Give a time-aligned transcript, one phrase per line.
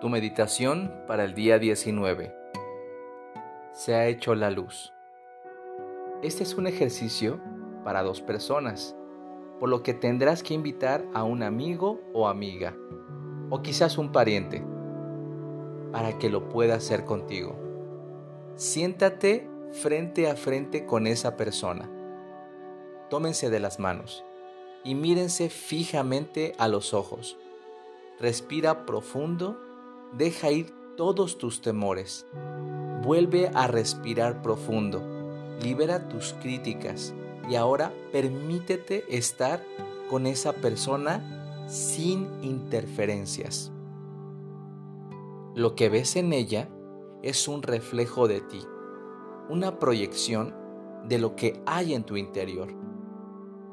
[0.00, 2.34] Tu meditación para el día 19.
[3.74, 4.94] Se ha hecho la luz.
[6.22, 7.38] Este es un ejercicio
[7.84, 8.96] para dos personas,
[9.58, 12.74] por lo que tendrás que invitar a un amigo o amiga,
[13.50, 14.64] o quizás un pariente,
[15.92, 17.58] para que lo pueda hacer contigo.
[18.54, 21.90] Siéntate frente a frente con esa persona.
[23.10, 24.24] Tómense de las manos
[24.82, 27.36] y mírense fijamente a los ojos.
[28.18, 29.69] Respira profundo
[30.12, 32.26] Deja ir todos tus temores.
[33.02, 35.00] Vuelve a respirar profundo.
[35.62, 37.14] Libera tus críticas.
[37.48, 39.64] Y ahora permítete estar
[40.08, 43.72] con esa persona sin interferencias.
[45.54, 46.68] Lo que ves en ella
[47.22, 48.60] es un reflejo de ti,
[49.48, 50.54] una proyección
[51.08, 52.68] de lo que hay en tu interior.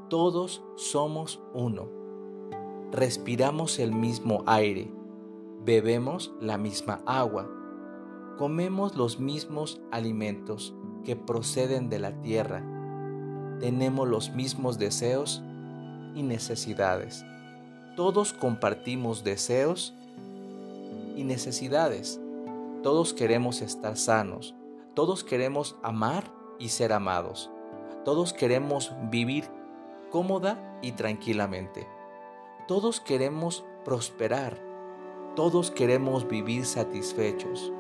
[0.10, 1.90] Todos somos uno.
[2.92, 4.92] Respiramos el mismo aire
[5.66, 7.50] bebemos la misma agua,
[8.38, 12.64] comemos los mismos alimentos que proceden de la tierra,
[13.60, 15.42] tenemos los mismos deseos
[16.16, 17.26] y necesidades.
[17.96, 19.96] Todos compartimos deseos
[21.16, 22.20] y necesidades.
[22.84, 24.54] Todos queremos estar sanos.
[24.94, 27.50] Todos queremos amar y ser amados.
[28.06, 29.46] Todos queremos vivir
[30.12, 31.88] cómoda y tranquilamente.
[32.68, 34.67] Todos queremos prosperar
[35.38, 37.72] todos queremos vivir satisfechos.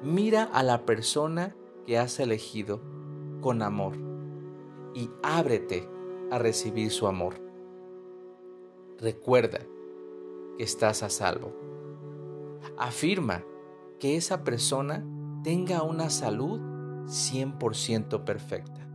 [0.00, 2.80] Mira a la persona que has elegido
[3.40, 3.96] con amor
[4.94, 5.90] y ábrete
[6.30, 7.34] a recibir su amor.
[8.96, 9.58] Recuerda
[10.56, 11.52] que estás a salvo.
[12.78, 13.42] Afirma
[13.98, 15.04] que esa persona
[15.42, 16.60] tenga una salud
[17.06, 18.88] 100% perfecta.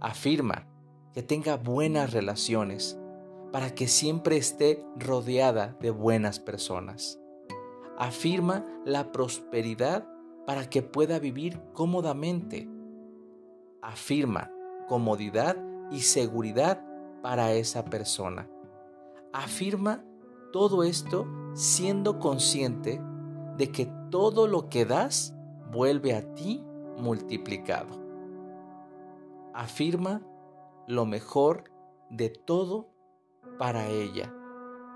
[0.00, 0.66] Afirma
[1.12, 2.98] que tenga buenas relaciones
[3.52, 7.20] para que siempre esté rodeada de buenas personas.
[7.98, 10.08] Afirma la prosperidad
[10.46, 12.68] para que pueda vivir cómodamente.
[13.82, 14.50] Afirma
[14.88, 15.56] comodidad
[15.90, 16.82] y seguridad
[17.22, 18.48] para esa persona.
[19.32, 20.02] Afirma
[20.52, 23.00] todo esto siendo consciente
[23.56, 25.34] de que todo lo que das
[25.70, 26.64] vuelve a ti
[26.98, 28.00] multiplicado.
[29.54, 30.22] Afirma
[30.86, 31.64] lo mejor
[32.10, 32.91] de todo
[33.58, 34.32] para ella.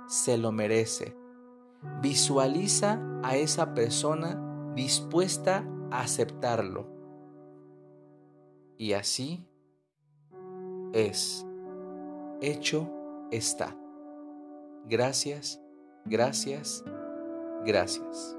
[0.08, 1.16] Se lo merece.
[2.00, 6.88] Visualiza a esa persona dispuesta a aceptarlo.
[8.76, 9.48] Y así
[10.92, 11.46] es.
[12.40, 12.90] Hecho
[13.30, 13.76] está.
[14.88, 15.60] Gracias,
[16.04, 16.84] gracias,
[17.64, 18.35] gracias.